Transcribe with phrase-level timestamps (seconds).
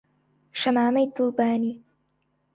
[0.59, 1.73] شەمامەی دڵبانی